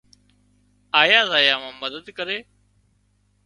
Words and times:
آيا 1.01 1.21
زايا 1.31 1.55
مان 1.61 1.73
مدد 1.83 2.05
ڪري۔ 2.17 2.37